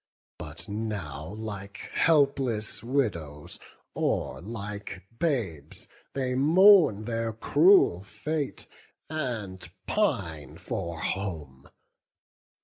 [0.39, 3.59] But now, like helpless widows,
[3.93, 8.65] or like babes, They mourn their cruel fate,
[9.11, 11.69] and pine for home.